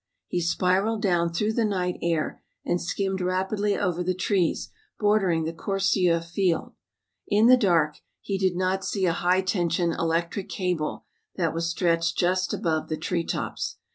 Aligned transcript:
He 0.25 0.41
spiraled 0.41 1.03
down 1.03 1.31
through 1.31 1.53
the 1.53 1.63
night 1.63 1.99
air 2.01 2.41
and 2.65 2.81
skimmed 2.81 3.21
rapidly 3.21 3.77
over 3.77 4.01
the 4.03 4.15
trees 4.15 4.71
bordering 4.99 5.43
the 5.43 5.53
Corcieux 5.53 6.21
field. 6.21 6.73
In 7.27 7.45
the 7.45 7.55
dark 7.55 7.99
he 8.19 8.39
did 8.39 8.55
not 8.55 8.83
see 8.83 9.05
a 9.05 9.13
high 9.13 9.41
tension 9.41 9.91
electric 9.91 10.49
cable 10.49 11.05
that 11.35 11.53
was 11.53 11.69
stretched 11.69 12.17
just 12.17 12.51
above 12.51 12.89
the 12.89 12.97
tree 12.97 13.23
tops. 13.23 13.77